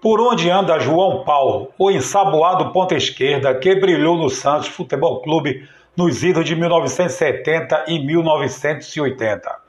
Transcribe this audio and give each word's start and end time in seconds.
Por 0.00 0.18
onde 0.18 0.48
anda 0.48 0.78
João 0.78 1.24
Paulo, 1.24 1.74
o 1.78 1.90
ensaboado 1.90 2.72
ponta 2.72 2.94
esquerda 2.94 3.54
que 3.54 3.74
brilhou 3.74 4.16
no 4.16 4.30
Santos 4.30 4.68
Futebol 4.68 5.20
Clube 5.20 5.68
nos 5.94 6.24
idos 6.24 6.46
de 6.46 6.56
1970 6.56 7.84
e 7.86 7.98
1980? 7.98 9.60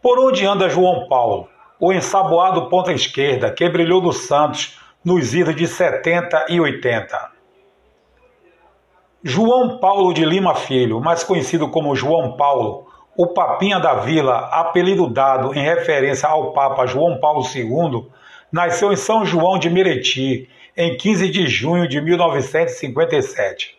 Por 0.00 0.18
onde 0.18 0.46
anda 0.46 0.70
João 0.70 1.06
Paulo, 1.08 1.46
o 1.78 1.92
ensaboado 1.92 2.70
ponta 2.70 2.90
esquerda 2.92 3.52
que 3.52 3.68
brilhou 3.68 4.00
no 4.00 4.14
Santos 4.14 4.79
nos 5.04 5.34
idos 5.34 5.56
de 5.56 5.66
70 5.66 6.46
e 6.48 6.60
80? 6.60 7.30
João 9.22 9.78
Paulo 9.78 10.12
de 10.12 10.24
Lima 10.24 10.54
Filho, 10.54 11.00
mais 11.00 11.22
conhecido 11.22 11.68
como 11.68 11.94
João 11.94 12.36
Paulo, 12.36 12.86
o 13.16 13.26
Papinha 13.26 13.78
da 13.78 13.94
Vila, 13.94 14.48
apelido 14.50 15.06
dado 15.06 15.54
em 15.54 15.62
referência 15.62 16.28
ao 16.28 16.52
Papa 16.52 16.86
João 16.86 17.20
Paulo 17.20 17.42
II, 17.42 18.06
nasceu 18.50 18.92
em 18.92 18.96
São 18.96 19.24
João 19.24 19.58
de 19.58 19.68
Meriti, 19.68 20.48
em 20.76 20.96
15 20.96 21.28
de 21.28 21.46
junho 21.46 21.86
de 21.86 22.00
1957. 22.00 23.78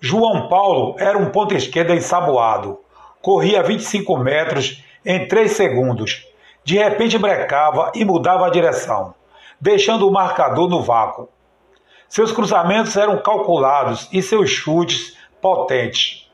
João 0.00 0.48
Paulo 0.48 0.96
era 0.98 1.18
um 1.18 1.30
ponto 1.30 1.54
esquerda 1.54 1.94
ensaboado, 1.94 2.78
corria 3.20 3.62
25 3.62 4.16
metros 4.16 4.82
em 5.04 5.26
3 5.26 5.52
segundos, 5.52 6.26
de 6.64 6.78
repente 6.78 7.18
brecava 7.18 7.92
e 7.94 8.04
mudava 8.04 8.46
a 8.46 8.50
direção, 8.50 9.14
deixando 9.60 10.08
o 10.08 10.12
marcador 10.12 10.68
no 10.68 10.82
vácuo. 10.82 11.28
Seus 12.08 12.30
cruzamentos 12.30 12.96
eram 12.96 13.20
calculados 13.20 14.08
e 14.12 14.22
seus 14.22 14.50
chutes 14.50 15.16
potentes. 15.40 16.30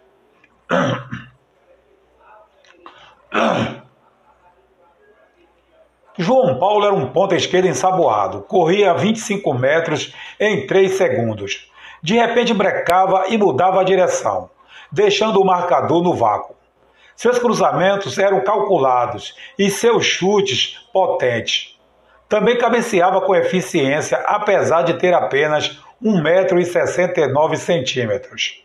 João 6.19 6.59
Paulo 6.59 6.84
era 6.84 6.94
um 6.94 7.06
ponta 7.06 7.34
esquerda 7.34 7.67
ensaboado, 7.69 8.42
corria 8.42 8.92
25 8.92 9.55
metros 9.55 10.14
em 10.39 10.66
3 10.66 10.92
segundos. 10.92 11.70
De 12.03 12.14
repente 12.14 12.53
brecava 12.53 13.28
e 13.28 13.39
mudava 13.39 13.81
a 13.81 13.84
direção, 13.84 14.50
deixando 14.92 15.41
o 15.41 15.47
marcador 15.47 16.03
no 16.03 16.14
vácuo. 16.14 16.55
Seus 17.16 17.39
cruzamentos 17.39 18.19
eram 18.19 18.42
calculados 18.42 19.34
e 19.59 19.70
seus 19.70 20.05
chutes 20.05 20.78
potentes. 20.92 21.80
Também 22.31 22.56
cabeceava 22.56 23.20
com 23.20 23.34
eficiência, 23.34 24.17
apesar 24.19 24.83
de 24.83 24.95
ter 24.95 25.12
apenas 25.12 25.81
1,69m. 26.00 28.61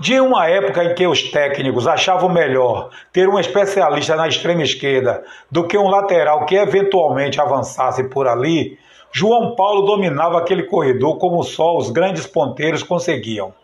De 0.00 0.20
uma 0.20 0.48
época 0.48 0.82
em 0.82 0.96
que 0.96 1.06
os 1.06 1.30
técnicos 1.30 1.86
achavam 1.86 2.28
melhor 2.28 2.90
ter 3.12 3.28
um 3.28 3.38
especialista 3.38 4.16
na 4.16 4.26
extrema 4.26 4.64
esquerda 4.64 5.22
do 5.48 5.68
que 5.68 5.78
um 5.78 5.88
lateral 5.88 6.44
que 6.46 6.56
eventualmente 6.56 7.40
avançasse 7.40 8.02
por 8.08 8.26
ali, 8.26 8.76
João 9.12 9.54
Paulo 9.54 9.82
dominava 9.82 10.38
aquele 10.38 10.64
corredor 10.64 11.18
como 11.18 11.44
só 11.44 11.76
os 11.76 11.92
grandes 11.92 12.26
ponteiros 12.26 12.82
conseguiam. 12.82 13.54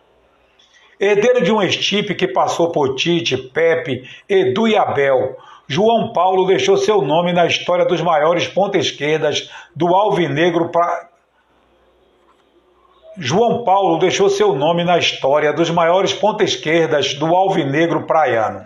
Herdeiro 0.97 1.43
de 1.43 1.51
um 1.51 1.61
estipe 1.61 2.15
que 2.15 2.29
passou 2.29 2.71
por 2.71 2.95
Tite, 2.95 3.35
Pepe, 3.35 4.09
Edu 4.29 4.69
e 4.69 4.77
Abel, 4.77 5.35
João 5.67 6.13
Paulo 6.13 6.45
deixou 6.45 6.77
seu 6.77 7.01
nome 7.01 7.33
na 7.33 7.45
história 7.45 7.85
dos 7.85 8.01
maiores 8.01 8.47
ponta-esquerdas 8.47 9.49
do 9.75 9.87
Alvinegro 9.95 10.69
para 10.69 11.09
João 13.17 13.63
Paulo 13.63 13.97
deixou 13.97 14.29
seu 14.29 14.53
nome 14.53 14.83
na 14.83 14.97
história 14.97 15.53
dos 15.53 15.69
maiores 15.69 16.13
ponta-esquerdas 16.13 17.13
do 17.13 17.33
alvinegro 17.33 18.05
praiano. 18.05 18.65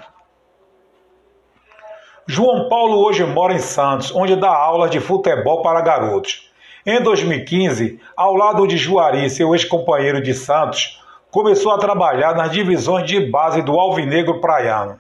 João 2.26 2.68
Paulo 2.68 2.98
hoje 2.98 3.24
mora 3.26 3.54
em 3.54 3.60
Santos, 3.60 4.12
onde 4.16 4.36
dá 4.36 4.50
aulas 4.50 4.90
de 4.90 5.00
futebol 5.00 5.62
para 5.62 5.82
garotos. 5.82 6.50
Em 6.84 7.00
2015, 7.00 8.00
ao 8.18 8.34
lado 8.34 8.68
de 8.68 8.76
Juari, 8.76 9.30
seu 9.30 9.54
ex-companheiro 9.54 10.20
de 10.20 10.34
Santos, 10.34 11.00
começou 11.30 11.72
a 11.72 11.78
trabalhar 11.78 12.36
nas 12.36 12.52
divisões 12.52 13.06
de 13.06 13.20
base 13.20 13.62
do 13.62 13.80
alvinegro 13.80 14.42
praiano. 14.42 15.00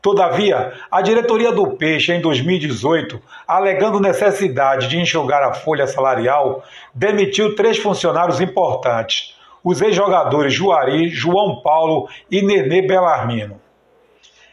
Todavia, 0.00 0.72
a 0.90 1.02
diretoria 1.02 1.50
do 1.50 1.72
Peixe, 1.72 2.12
em 2.12 2.20
2018, 2.20 3.20
alegando 3.46 3.98
necessidade 3.98 4.86
de 4.86 4.96
enxugar 4.96 5.42
a 5.42 5.52
folha 5.52 5.88
salarial, 5.88 6.62
demitiu 6.94 7.56
três 7.56 7.78
funcionários 7.78 8.40
importantes: 8.40 9.34
os 9.62 9.82
ex-jogadores 9.82 10.54
Juari, 10.54 11.08
João 11.08 11.60
Paulo 11.62 12.08
e 12.30 12.40
Nenê 12.42 12.80
Belarmino. 12.82 13.60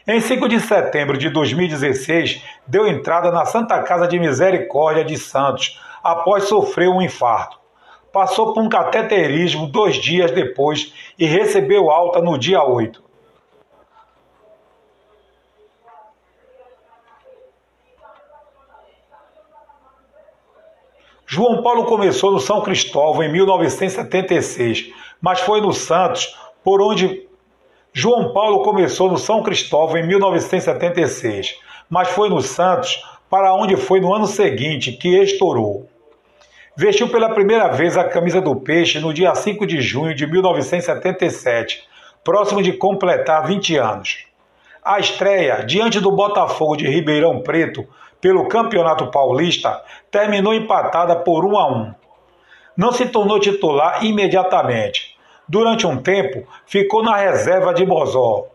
Em 0.08 0.20
5 0.20 0.48
de 0.48 0.60
setembro 0.60 1.16
de 1.16 1.30
2016, 1.30 2.42
deu 2.66 2.86
entrada 2.86 3.30
na 3.30 3.44
Santa 3.44 3.80
Casa 3.82 4.08
de 4.08 4.18
Misericórdia 4.18 5.04
de 5.04 5.16
Santos 5.16 5.80
após 6.02 6.44
sofrer 6.44 6.88
um 6.88 7.02
infarto. 7.02 7.58
Passou 8.12 8.52
por 8.52 8.62
um 8.62 8.68
cateterismo 8.68 9.66
dois 9.66 9.96
dias 9.96 10.30
depois 10.30 10.92
e 11.18 11.24
recebeu 11.24 11.90
alta 11.90 12.20
no 12.20 12.36
dia 12.38 12.62
8. 12.62 13.05
João 21.28 21.60
Paulo 21.60 21.86
começou 21.86 22.30
no 22.30 22.38
São 22.38 22.60
Cristóvão 22.60 23.24
em 23.24 23.32
1976, 23.32 24.92
mas 25.20 25.40
foi 25.40 25.60
no 25.60 25.72
Santos 25.72 26.36
por 26.62 26.80
onde 26.80 27.26
João 27.92 28.32
Paulo 28.32 28.62
começou 28.62 29.10
no 29.10 29.18
São 29.18 29.42
Cristóvão 29.42 29.96
em 29.98 30.06
1976, 30.06 31.56
mas 31.90 32.08
foi 32.10 32.28
no 32.28 32.40
Santos 32.40 33.02
para 33.28 33.52
onde 33.54 33.76
foi 33.76 34.00
no 34.00 34.14
ano 34.14 34.28
seguinte 34.28 34.92
que 34.92 35.20
estourou. 35.20 35.88
Vestiu 36.76 37.08
pela 37.08 37.34
primeira 37.34 37.68
vez 37.68 37.96
a 37.96 38.04
camisa 38.04 38.40
do 38.40 38.54
Peixe 38.54 39.00
no 39.00 39.12
dia 39.12 39.34
5 39.34 39.66
de 39.66 39.80
junho 39.80 40.14
de 40.14 40.28
1977, 40.28 41.82
próximo 42.22 42.62
de 42.62 42.72
completar 42.74 43.44
20 43.44 43.76
anos. 43.76 44.26
A 44.84 45.00
estreia 45.00 45.64
diante 45.64 45.98
do 45.98 46.12
Botafogo 46.12 46.76
de 46.76 46.86
Ribeirão 46.86 47.40
Preto 47.40 47.84
pelo 48.26 48.48
Campeonato 48.48 49.06
Paulista 49.06 49.84
terminou 50.10 50.52
empatada 50.52 51.14
por 51.14 51.44
1 51.44 51.58
a 51.58 51.72
1. 51.72 51.94
Não 52.76 52.90
se 52.90 53.06
tornou 53.06 53.38
titular 53.38 54.04
imediatamente. 54.04 55.16
Durante 55.48 55.86
um 55.86 55.98
tempo, 56.02 56.44
ficou 56.66 57.04
na 57.04 57.14
reserva 57.14 57.72
de 57.72 57.84
Bozó. 57.84 58.48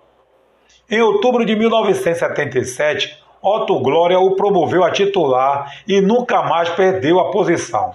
Em 0.90 1.00
outubro 1.00 1.46
de 1.46 1.56
1977, 1.56 3.18
Otto 3.42 3.80
Glória 3.80 4.20
o 4.20 4.36
promoveu 4.36 4.84
a 4.84 4.92
titular 4.92 5.74
e 5.88 6.02
nunca 6.02 6.44
mais 6.44 6.70
perdeu 6.72 7.22
a 7.22 7.32
posição. 7.32 7.94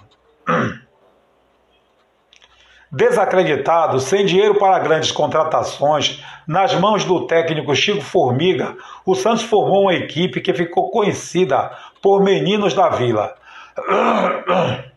Desacreditado, 2.91 3.99
sem 3.99 4.25
dinheiro 4.25 4.55
para 4.55 4.79
grandes 4.79 5.11
contratações, 5.11 6.23
nas 6.47 6.73
mãos 6.75 7.05
do 7.05 7.27
técnico 7.27 7.75
Chico 7.75 8.01
Formiga, 8.01 8.77
o 9.05 9.17
Santos 9.17 9.43
formou 9.43 9.83
uma 9.83 9.95
equipe 9.95 10.41
que 10.41 10.55
ficou 10.55 10.89
conhecida 10.91 11.73
por 12.01 12.23
Meninos 12.23 12.75
da 12.75 12.89
Vila. 12.91 13.35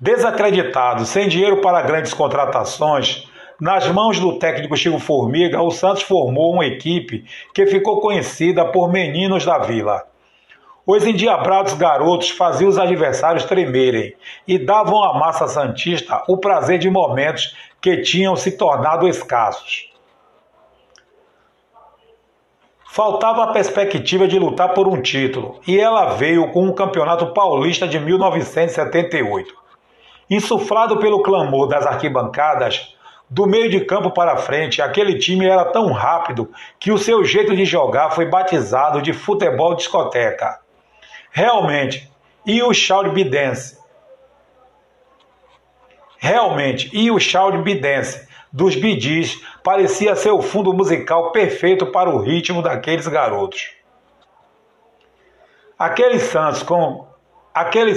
Desacreditado, 0.00 1.04
sem 1.04 1.28
dinheiro 1.28 1.60
para 1.60 1.82
grandes 1.82 2.12
contratações, 2.12 3.28
nas 3.60 3.86
mãos 3.88 4.18
do 4.18 4.40
técnico 4.40 4.76
Chico 4.76 4.98
Formiga, 4.98 5.62
o 5.62 5.70
Santos 5.70 6.02
formou 6.02 6.52
uma 6.52 6.66
equipe 6.66 7.24
que 7.54 7.64
ficou 7.66 8.00
conhecida 8.00 8.64
por 8.64 8.90
Meninos 8.90 9.44
da 9.44 9.58
Vila. 9.58 10.07
Os 10.90 11.06
endiabrados 11.06 11.74
garotos 11.74 12.30
faziam 12.30 12.70
os 12.70 12.78
adversários 12.78 13.44
tremerem 13.44 14.16
e 14.46 14.58
davam 14.58 15.04
à 15.04 15.18
massa 15.18 15.46
santista 15.46 16.24
o 16.26 16.38
prazer 16.38 16.78
de 16.78 16.88
momentos 16.88 17.54
que 17.78 17.98
tinham 17.98 18.34
se 18.34 18.52
tornado 18.56 19.06
escassos. 19.06 19.92
Faltava 22.86 23.44
a 23.44 23.52
perspectiva 23.52 24.26
de 24.26 24.38
lutar 24.38 24.72
por 24.72 24.88
um 24.88 25.02
título, 25.02 25.60
e 25.68 25.78
ela 25.78 26.14
veio 26.14 26.50
com 26.52 26.66
o 26.66 26.74
Campeonato 26.74 27.34
Paulista 27.34 27.86
de 27.86 28.00
1978. 28.00 29.54
Insuflado 30.30 30.98
pelo 30.98 31.22
clamor 31.22 31.68
das 31.68 31.84
arquibancadas, 31.84 32.96
do 33.28 33.46
meio 33.46 33.68
de 33.68 33.84
campo 33.84 34.10
para 34.10 34.38
frente, 34.38 34.80
aquele 34.80 35.18
time 35.18 35.44
era 35.44 35.66
tão 35.66 35.92
rápido 35.92 36.50
que 36.80 36.90
o 36.90 36.96
seu 36.96 37.22
jeito 37.26 37.54
de 37.54 37.66
jogar 37.66 38.12
foi 38.12 38.24
batizado 38.24 39.02
de 39.02 39.12
futebol 39.12 39.74
discoteca. 39.74 40.66
Realmente, 41.30 42.10
e 42.46 42.62
o 42.62 42.72
Shawn 42.72 43.12
Bidense? 43.12 43.78
Realmente, 46.18 46.90
e 46.92 47.10
o 47.10 47.18
Shawn 47.18 47.62
Bidense 47.62 48.28
dos 48.52 48.74
Bidis 48.74 49.40
parecia 49.62 50.16
ser 50.16 50.30
o 50.30 50.42
fundo 50.42 50.72
musical 50.72 51.32
perfeito 51.32 51.86
para 51.86 52.10
o 52.10 52.18
ritmo 52.18 52.62
daqueles 52.62 53.06
garotos. 53.06 53.70
Aquele 55.78 56.18
Santos 56.18 56.62
com 56.62 57.06
aquele, 57.54 57.94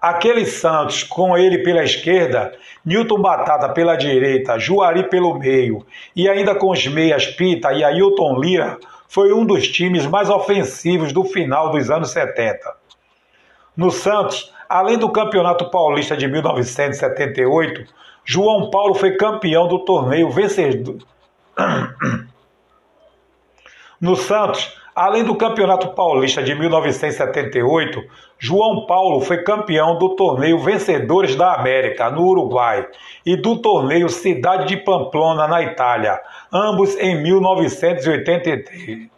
aquele 0.00 0.46
Santos 0.46 1.04
com 1.04 1.36
ele 1.36 1.58
pela 1.58 1.84
esquerda, 1.84 2.56
Newton 2.84 3.20
Batata 3.20 3.68
pela 3.68 3.94
direita, 3.94 4.58
Juari 4.58 5.08
pelo 5.08 5.38
meio 5.38 5.86
e 6.16 6.28
ainda 6.28 6.54
com 6.54 6.70
os 6.70 6.86
meias 6.86 7.26
Pita 7.26 7.72
e 7.72 7.84
Ailton 7.84 8.40
Lira, 8.40 8.78
foi 9.12 9.30
um 9.30 9.44
dos 9.44 9.68
times 9.68 10.06
mais 10.06 10.30
ofensivos 10.30 11.12
do 11.12 11.22
final 11.22 11.70
dos 11.70 11.90
anos 11.90 12.12
70. 12.12 12.58
No 13.76 13.90
Santos, 13.90 14.50
além 14.66 14.96
do 14.96 15.12
Campeonato 15.12 15.70
Paulista 15.70 16.16
de 16.16 16.26
1978, 16.26 17.92
João 18.24 18.70
Paulo 18.70 18.94
foi 18.94 19.14
campeão 19.18 19.68
do 19.68 19.80
torneio 19.80 20.30
vencedor. 20.30 20.96
No 24.00 24.16
Santos, 24.16 24.80
além 24.94 25.24
do 25.24 25.34
Campeonato 25.34 25.88
Paulista 25.88 26.42
de 26.42 26.54
1978, 26.54 28.02
João 28.38 28.86
Paulo 28.86 29.20
foi 29.20 29.42
campeão 29.42 29.98
do 29.98 30.16
torneio 30.16 30.58
Vencedores 30.58 31.36
da 31.36 31.54
América, 31.54 32.10
no 32.10 32.26
Uruguai, 32.26 32.86
e 33.24 33.36
do 33.36 33.56
torneio 33.56 34.08
Cidade 34.08 34.66
de 34.66 34.76
Pamplona, 34.76 35.46
na 35.46 35.62
Itália, 35.62 36.20
ambos 36.52 36.96
em 36.96 37.22
1983. 37.22 39.10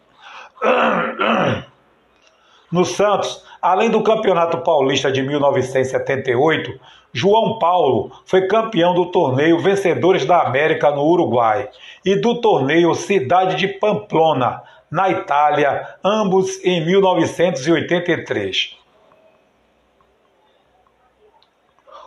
No 2.70 2.84
Santos, 2.84 3.44
além 3.62 3.90
do 3.90 4.02
Campeonato 4.02 4.58
Paulista 4.58 5.10
de 5.10 5.22
1978, 5.22 6.78
João 7.12 7.58
Paulo 7.60 8.10
foi 8.26 8.48
campeão 8.48 8.92
do 8.92 9.06
torneio 9.06 9.60
Vencedores 9.60 10.26
da 10.26 10.42
América 10.42 10.90
no 10.90 11.04
Uruguai 11.04 11.68
e 12.04 12.16
do 12.16 12.40
torneio 12.40 12.92
Cidade 12.94 13.54
de 13.54 13.68
Pamplona, 13.68 14.60
na 14.94 15.10
Itália, 15.10 15.88
ambos 16.04 16.64
em 16.64 16.86
1983. 16.86 18.76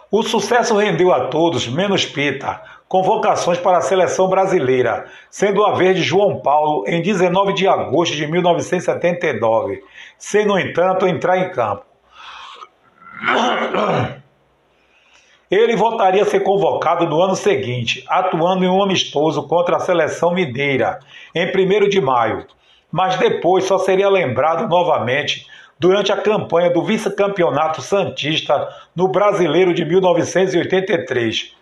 O 0.09 0.23
sucesso 0.23 0.77
rendeu 0.77 1.11
a 1.11 1.27
todos, 1.27 1.67
menos 1.67 2.05
Pita, 2.05 2.61
convocações 2.87 3.59
para 3.59 3.79
a 3.79 3.81
seleção 3.81 4.29
brasileira, 4.29 5.05
sendo 5.29 5.65
a 5.65 5.73
vez 5.73 5.97
de 5.97 6.01
João 6.01 6.39
Paulo 6.39 6.85
em 6.87 7.01
19 7.01 7.51
de 7.51 7.67
agosto 7.67 8.15
de 8.15 8.25
1979, 8.25 9.83
sem, 10.17 10.45
no 10.45 10.57
entanto, 10.57 11.05
entrar 11.05 11.37
em 11.39 11.51
campo. 11.51 11.83
Ele 15.51 15.75
voltaria 15.75 16.21
a 16.21 16.25
ser 16.25 16.39
convocado 16.39 17.05
no 17.05 17.21
ano 17.21 17.35
seguinte, 17.35 18.05
atuando 18.07 18.63
em 18.63 18.69
um 18.69 18.81
amistoso 18.81 19.45
contra 19.45 19.75
a 19.75 19.81
seleção 19.81 20.33
mineira, 20.33 20.99
em 21.35 21.47
1 21.47 21.89
de 21.89 21.99
maio, 21.99 22.47
mas 22.91 23.17
depois 23.17 23.65
só 23.65 23.77
seria 23.77 24.09
lembrado 24.09 24.67
novamente 24.67 25.45
durante 25.79 26.11
a 26.11 26.17
campanha 26.17 26.69
do 26.69 26.83
vice-campeonato 26.83 27.81
Santista 27.81 28.67
no 28.95 29.07
Brasileiro 29.07 29.73
de 29.73 29.85
1983, 29.85 31.55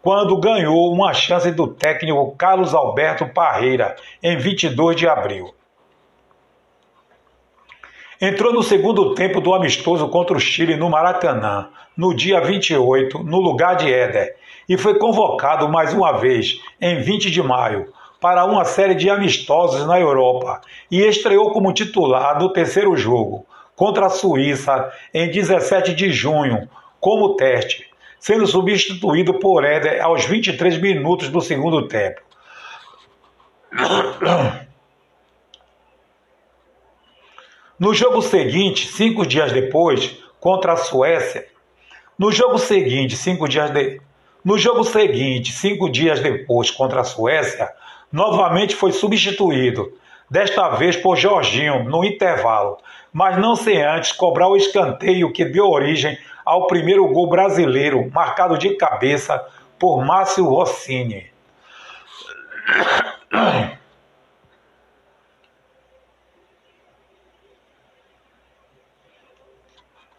quando 0.00 0.38
ganhou 0.38 0.92
uma 0.92 1.12
chance 1.12 1.50
do 1.50 1.66
técnico 1.66 2.34
Carlos 2.36 2.74
Alberto 2.74 3.26
Parreira 3.26 3.96
em 4.22 4.36
22 4.36 4.96
de 4.96 5.08
abril. 5.08 5.54
Entrou 8.20 8.52
no 8.52 8.62
segundo 8.62 9.14
tempo 9.14 9.40
do 9.40 9.54
amistoso 9.54 10.08
contra 10.08 10.36
o 10.36 10.40
Chile 10.40 10.76
no 10.76 10.90
Maracanã, 10.90 11.68
no 11.96 12.14
dia 12.14 12.40
28, 12.40 13.22
no 13.22 13.38
lugar 13.38 13.76
de 13.76 13.92
Éder, 13.92 14.36
e 14.68 14.76
foi 14.76 14.98
convocado 14.98 15.68
mais 15.68 15.92
uma 15.92 16.12
vez 16.12 16.60
em 16.80 17.00
20 17.00 17.30
de 17.30 17.42
maio 17.42 17.92
para 18.20 18.44
uma 18.44 18.64
série 18.64 18.94
de 18.94 19.08
amistosos 19.08 19.86
na 19.86 19.98
Europa 19.98 20.60
e 20.90 21.00
estreou 21.00 21.52
como 21.52 21.72
titular 21.72 22.38
no 22.38 22.52
terceiro 22.52 22.96
jogo, 22.96 23.46
contra 23.76 24.06
a 24.06 24.10
Suíça 24.10 24.92
em 25.14 25.30
17 25.30 25.94
de 25.94 26.10
junho, 26.10 26.68
como 27.00 27.36
teste, 27.36 27.88
sendo 28.18 28.46
substituído 28.46 29.34
por 29.34 29.64
Éder 29.64 30.02
aos 30.02 30.24
23 30.24 30.78
minutos 30.78 31.28
do 31.28 31.40
segundo 31.40 31.86
tempo. 31.86 32.20
No 37.78 37.94
jogo 37.94 38.20
seguinte, 38.20 38.88
cinco 38.88 39.24
dias 39.24 39.52
depois, 39.52 40.16
contra 40.40 40.72
a 40.72 40.76
Suécia, 40.76 41.46
no 42.18 42.32
jogo 42.32 42.58
seguinte, 42.58 43.16
cinco 43.16 43.46
dias 43.48 43.70
de... 43.70 44.00
no 44.44 44.58
jogo 44.58 44.82
seguinte, 44.82 45.52
cinco 45.52 45.88
dias 45.88 46.18
depois, 46.18 46.72
contra 46.72 47.02
a 47.02 47.04
Suécia, 47.04 47.70
novamente 48.12 48.74
foi 48.74 48.92
substituído, 48.92 49.92
desta 50.30 50.68
vez 50.70 50.96
por 50.96 51.16
Jorginho, 51.16 51.84
no 51.84 52.04
intervalo, 52.04 52.78
mas 53.12 53.38
não 53.38 53.56
sem 53.56 53.82
antes 53.82 54.12
cobrar 54.12 54.48
o 54.48 54.56
escanteio 54.56 55.32
que 55.32 55.44
deu 55.44 55.68
origem 55.68 56.18
ao 56.44 56.66
primeiro 56.66 57.06
gol 57.08 57.28
brasileiro, 57.28 58.10
marcado 58.12 58.56
de 58.56 58.74
cabeça 58.76 59.46
por 59.78 60.04
Márcio 60.04 60.44
Rossini. 60.46 61.30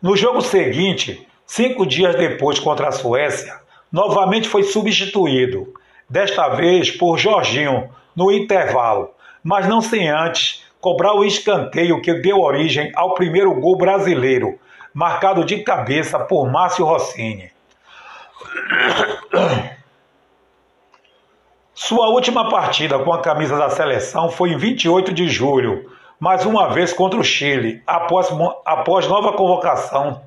No 0.02 0.16
jogo 0.16 0.42
seguinte, 0.42 1.28
cinco 1.46 1.86
dias 1.86 2.16
depois 2.16 2.58
contra 2.58 2.88
a 2.88 2.92
Suécia, 2.92 3.60
novamente 3.92 4.48
foi 4.48 4.64
substituído, 4.64 5.74
desta 6.10 6.50
vez 6.50 6.90
por 6.92 7.18
Jorginho, 7.18 7.90
no 8.16 8.32
intervalo, 8.32 9.14
mas 9.44 9.68
não 9.68 9.82
sem 9.82 10.10
antes 10.10 10.64
cobrar 10.82 11.14
o 11.14 11.24
escanteio 11.24 12.02
que 12.02 12.14
deu 12.14 12.40
origem 12.40 12.92
ao 12.96 13.14
primeiro 13.14 13.54
gol 13.60 13.78
brasileiro, 13.78 14.60
marcado 14.94 15.44
de 15.44 15.60
cabeça 15.64 16.20
por 16.20 16.50
Márcio 16.50 16.86
Rossini. 16.86 17.52
Sua 21.74 22.10
última 22.10 22.50
partida 22.50 23.00
com 23.00 23.14
a 23.14 23.22
camisa 23.22 23.58
da 23.58 23.70
seleção 23.70 24.30
foi 24.30 24.52
em 24.52 24.58
28 24.58 25.14
de 25.14 25.30
julho, 25.30 25.90
mais 26.20 26.46
uma 26.46 26.68
vez 26.68 26.92
contra 26.92 27.20
o 27.20 27.24
Chile, 27.24 27.82
após, 27.88 28.28
após 28.66 29.08
nova 29.08 29.34
convocação. 29.34 30.22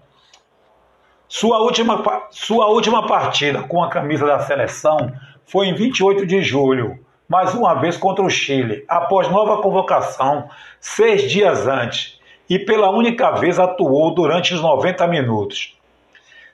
Sua 1.28 1.58
última, 1.58 2.02
sua 2.30 2.66
última 2.66 3.06
partida 3.06 3.62
com 3.62 3.82
a 3.82 3.88
camisa 3.88 4.26
da 4.26 4.40
seleção 4.40 5.12
foi 5.46 5.66
em 5.66 5.74
28 5.74 6.26
de 6.26 6.42
julho, 6.42 6.98
mais 7.28 7.54
uma 7.54 7.74
vez 7.74 7.96
contra 7.96 8.24
o 8.24 8.30
Chile, 8.30 8.84
após 8.88 9.28
nova 9.28 9.62
convocação, 9.62 10.48
seis 10.80 11.30
dias 11.30 11.66
antes, 11.66 12.20
e 12.48 12.58
pela 12.58 12.90
única 12.90 13.30
vez 13.32 13.58
atuou 13.58 14.14
durante 14.14 14.52
os 14.52 14.60
90 14.60 15.06
minutos. 15.06 15.78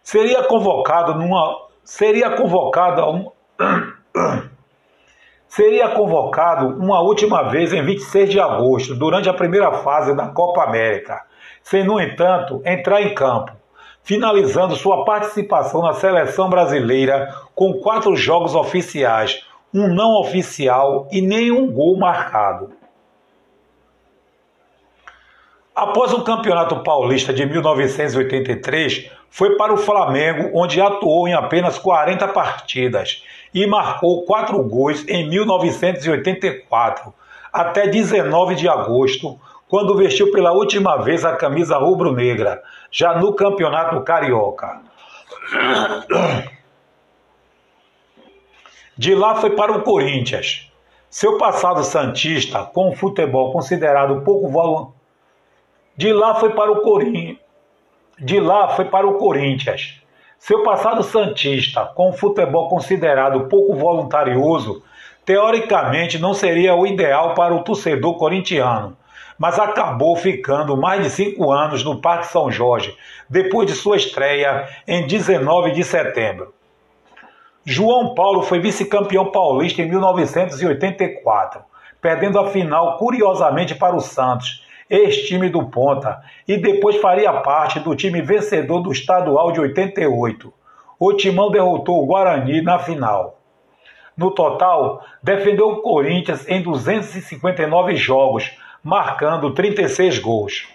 Seria 0.02 0.42
convocado 0.44 1.14
numa. 1.14 1.66
Seria 1.82 2.30
convocado 2.30 3.02
um, 3.10 3.30
seria 5.48 5.88
convocado 5.88 6.68
uma 6.78 7.00
última 7.00 7.44
vez 7.44 7.72
em 7.72 7.82
26 7.82 8.30
de 8.30 8.40
agosto, 8.40 8.94
durante 8.94 9.28
a 9.28 9.34
primeira 9.34 9.72
fase 9.72 10.14
da 10.14 10.28
Copa 10.28 10.62
América, 10.62 11.24
sem, 11.62 11.82
no 11.82 12.00
entanto, 12.00 12.62
entrar 12.64 13.02
em 13.02 13.14
campo, 13.14 13.52
finalizando 14.08 14.74
sua 14.74 15.04
participação 15.04 15.82
na 15.82 15.92
seleção 15.92 16.48
brasileira 16.48 17.28
com 17.54 17.74
quatro 17.74 18.16
jogos 18.16 18.54
oficiais, 18.54 19.44
um 19.72 19.86
não 19.86 20.18
oficial 20.18 21.06
e 21.12 21.20
nenhum 21.20 21.70
gol 21.70 21.94
marcado. 21.98 22.72
Após 25.74 26.14
o 26.14 26.22
Campeonato 26.22 26.82
Paulista 26.82 27.34
de 27.34 27.44
1983, 27.44 29.10
foi 29.28 29.58
para 29.58 29.74
o 29.74 29.76
Flamengo, 29.76 30.52
onde 30.54 30.80
atuou 30.80 31.28
em 31.28 31.34
apenas 31.34 31.78
40 31.78 32.28
partidas 32.28 33.22
e 33.52 33.66
marcou 33.66 34.24
quatro 34.24 34.62
gols 34.64 35.06
em 35.06 35.28
1984, 35.28 37.12
até 37.52 37.86
19 37.86 38.54
de 38.54 38.66
agosto, 38.70 39.38
quando 39.68 39.96
vestiu 39.96 40.30
pela 40.32 40.52
última 40.52 40.96
vez 40.96 41.24
a 41.24 41.36
camisa 41.36 41.76
rubro-negra, 41.76 42.62
já 42.90 43.14
no 43.18 43.34
Campeonato 43.34 44.00
Carioca. 44.02 44.80
De 48.96 49.14
lá 49.14 49.36
foi 49.36 49.50
para 49.50 49.72
o 49.72 49.82
Corinthians. 49.82 50.72
Seu 51.10 51.38
passado 51.38 51.84
santista, 51.84 52.64
com 52.64 52.90
o 52.90 52.94
futebol 52.94 53.52
considerado 53.52 54.22
pouco 54.22 54.48
valor. 54.50 54.92
De 55.96 56.12
lá 56.12 56.34
foi 56.34 56.50
para 56.50 56.72
o 56.72 56.80
Corinthians. 56.80 57.38
De 58.18 58.40
lá 58.40 58.68
foi 58.68 58.86
para 58.86 59.06
o 59.06 59.14
Corinthians. 59.14 60.00
Seu 60.38 60.62
passado 60.62 61.02
santista, 61.02 61.84
com 61.94 62.10
o 62.10 62.12
futebol 62.12 62.68
considerado 62.68 63.48
pouco 63.48 63.74
voluntarioso, 63.74 64.82
teoricamente 65.24 66.18
não 66.18 66.32
seria 66.32 66.74
o 66.74 66.86
ideal 66.86 67.34
para 67.34 67.54
o 67.54 67.62
torcedor 67.62 68.16
corintiano, 68.16 68.96
mas 69.38 69.58
acabou 69.58 70.16
ficando 70.16 70.76
mais 70.76 71.04
de 71.04 71.10
cinco 71.10 71.52
anos 71.52 71.84
no 71.84 72.00
Parque 72.00 72.26
São 72.26 72.50
Jorge, 72.50 72.96
depois 73.30 73.68
de 73.68 73.74
sua 73.74 73.96
estreia 73.96 74.68
em 74.86 75.06
19 75.06 75.70
de 75.70 75.84
setembro. 75.84 76.52
João 77.64 78.14
Paulo 78.14 78.42
foi 78.42 78.58
vice-campeão 78.58 79.30
paulista 79.30 79.82
em 79.82 79.88
1984, 79.88 81.60
perdendo 82.00 82.38
a 82.38 82.48
final 82.48 82.96
curiosamente 82.96 83.74
para 83.74 83.94
o 83.94 84.00
Santos, 84.00 84.66
ex-time 84.88 85.50
do 85.50 85.68
Ponta, 85.68 86.18
e 86.46 86.56
depois 86.56 86.96
faria 86.96 87.32
parte 87.32 87.78
do 87.78 87.94
time 87.94 88.22
vencedor 88.22 88.80
do 88.80 88.90
estadual 88.90 89.52
de 89.52 89.60
88. 89.60 90.52
O 90.98 91.12
Timão 91.12 91.50
derrotou 91.50 92.02
o 92.02 92.06
Guarani 92.06 92.62
na 92.62 92.78
final. 92.78 93.38
No 94.16 94.30
total, 94.32 95.04
defendeu 95.22 95.68
o 95.68 95.82
Corinthians 95.82 96.48
em 96.48 96.62
259 96.62 97.94
jogos, 97.94 98.50
marcando 98.82 99.52
36 99.52 100.18
gols. 100.18 100.68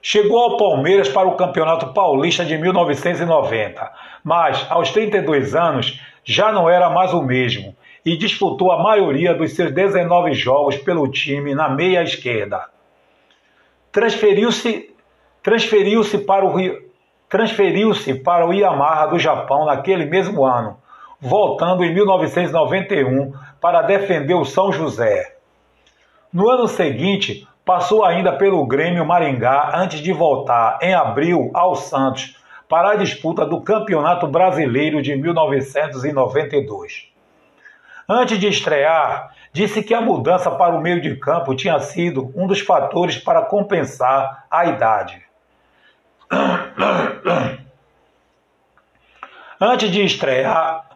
Chegou 0.00 0.38
ao 0.38 0.56
Palmeiras 0.56 1.08
para 1.08 1.28
o 1.28 1.36
Campeonato 1.36 1.92
Paulista 1.92 2.44
de 2.44 2.56
1990, 2.56 3.92
mas 4.24 4.66
aos 4.70 4.90
32 4.90 5.54
anos 5.54 6.00
já 6.24 6.52
não 6.52 6.70
era 6.70 6.88
mais 6.88 7.12
o 7.12 7.22
mesmo 7.22 7.76
e 8.04 8.16
disputou 8.16 8.72
a 8.72 8.82
maioria 8.82 9.34
dos 9.34 9.52
seus 9.52 9.72
19 9.72 10.32
jogos 10.32 10.76
pelo 10.76 11.08
time 11.08 11.54
na 11.54 11.68
meia 11.68 12.02
esquerda. 12.02 12.66
Transferiu-se 13.92 14.94
transferiu-se 15.42 16.18
para 16.18 16.44
o 16.44 16.52
transferiu-se 17.28 18.14
para 18.14 18.46
o 18.46 18.52
Yamaha 18.52 19.06
do 19.06 19.18
Japão 19.18 19.66
naquele 19.66 20.06
mesmo 20.06 20.44
ano, 20.44 20.78
voltando 21.20 21.84
em 21.84 21.92
1991 21.92 23.32
para 23.60 23.82
defender 23.82 24.34
o 24.34 24.44
São 24.44 24.72
José. 24.72 25.36
No 26.32 26.48
ano 26.48 26.68
seguinte, 26.68 27.46
passou 27.64 28.04
ainda 28.04 28.32
pelo 28.32 28.66
Grêmio 28.66 29.04
Maringá 29.04 29.72
antes 29.74 30.00
de 30.00 30.12
voltar 30.12 30.78
em 30.80 30.94
abril 30.94 31.50
ao 31.52 31.74
Santos 31.74 32.38
para 32.68 32.92
a 32.92 32.96
disputa 32.96 33.44
do 33.44 33.60
Campeonato 33.60 34.26
Brasileiro 34.26 35.02
de 35.02 35.16
1992. 35.16 37.08
Antes 38.08 38.38
de 38.38 38.46
estrear, 38.48 39.34
disse 39.52 39.82
que 39.82 39.92
a 39.92 40.00
mudança 40.00 40.50
para 40.50 40.74
o 40.74 40.80
meio 40.80 41.00
de 41.00 41.16
campo 41.16 41.54
tinha 41.54 41.78
sido 41.80 42.32
um 42.34 42.46
dos 42.46 42.60
fatores 42.60 43.18
para 43.18 43.42
compensar 43.42 44.46
a 44.50 44.64
idade. 44.66 45.22
Antes 49.60 49.90
de 49.90 50.04
estrear, 50.04 50.87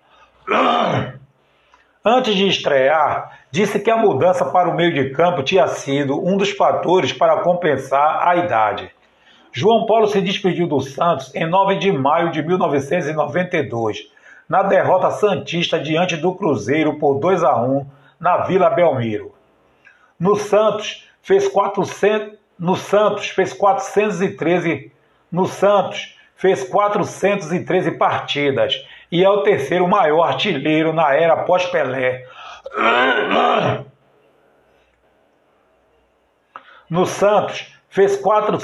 antes 2.05 2.35
de 2.35 2.47
estrear, 2.47 3.39
disse 3.51 3.79
que 3.79 3.91
a 3.91 3.97
mudança 3.97 4.45
para 4.45 4.69
o 4.69 4.75
meio 4.75 4.93
de 4.93 5.11
campo 5.11 5.43
tinha 5.43 5.67
sido 5.69 6.25
um 6.25 6.37
dos 6.37 6.51
fatores 6.51 7.13
para 7.13 7.41
compensar 7.41 8.27
a 8.27 8.37
idade. 8.37 8.91
João 9.53 9.87
Paulo 9.87 10.07
se 10.07 10.21
despediu 10.21 10.67
do 10.67 10.81
Santos 10.81 11.35
em 11.35 11.47
9 11.47 11.77
de 11.77 11.93
maio 11.93 12.31
de 12.31 12.43
1992, 12.43 14.11
na 14.49 14.63
derrota 14.63 15.11
santista 15.11 15.79
diante 15.79 16.17
do 16.17 16.35
Cruzeiro 16.35 16.99
por 16.99 17.19
2 17.19 17.45
a 17.45 17.63
1 17.63 17.87
na 18.19 18.39
Vila 18.39 18.71
Belmiro. 18.71 19.35
No 20.19 20.37
Santos 20.37 21.07
fez 21.23 21.49
400, 21.49 22.39
no 22.59 22.77
Santos 22.77 23.29
fez 23.29 23.53
413 23.53 24.93
no 25.33 25.47
Santos 25.47 26.15
fez 26.37 26.63
413 26.65 27.93
partidas 27.93 28.75
e 29.13 29.23
é 29.23 29.29
o 29.29 29.43
terceiro 29.43 29.87
maior 29.87 30.23
artilheiro 30.23 30.91
na 30.95 31.15
era 31.15 31.45
pós-Pelé. 31.45 32.25
No 36.89 37.05
Santos 37.05 37.77
fez 37.91 38.17
quatro 38.17 38.59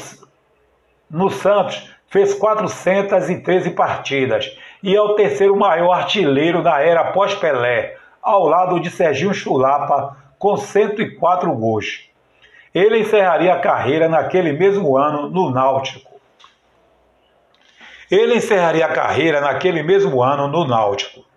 no 1.11 1.31
Santos 1.31 1.95
fez 2.09 2.35
413 2.35 3.71
partidas 3.73 4.51
e 4.83 4.97
é 4.97 5.01
o 5.01 5.15
terceiro 5.15 5.55
maior 5.55 5.93
artilheiro 5.93 6.63
na 6.63 6.81
era 6.81 7.13
pós-Pelé, 7.13 7.97
ao 8.23 8.47
lado 8.47 8.81
de 8.81 8.91
Serginho 8.91 9.35
Chulapa 9.35 10.17
com 10.39 10.57
104 10.57 11.53
gols. 11.55 12.09
Ele 12.75 13.01
encerraria 13.01 13.53
a 13.53 13.61
carreira 13.61 14.09
naquele 14.09 14.53
mesmo 14.53 14.97
ano 14.97 15.29
no 15.29 15.51
Náutico. 15.51 16.08
Ele 18.11 18.37
encerraria 18.37 18.87
a 18.87 18.93
carreira 18.93 19.41
naquele 19.41 19.83
mesmo 19.83 20.23
ano 20.23 20.49
no 20.49 20.67
Náutico. 20.67 21.28